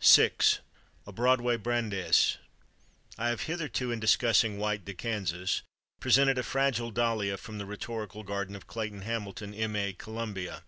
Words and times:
6 0.00 0.60
A 1.06 1.12
Broadway 1.12 1.58
Brandes 1.58 2.38
I 3.18 3.28
have 3.28 3.42
hitherto, 3.42 3.92
in 3.92 4.00
discussing 4.00 4.56
White 4.56 4.86
de 4.86 4.94
Kansas, 4.94 5.60
presented 6.00 6.38
a 6.38 6.42
fragile 6.42 6.90
dahlia 6.90 7.36
from 7.36 7.58
the 7.58 7.66
rhetorical 7.66 8.22
garden 8.22 8.56
of 8.56 8.66
Clayton 8.66 9.02
Hamilton, 9.02 9.52
M.A. 9.52 9.92
(Columbia). 9.92 10.64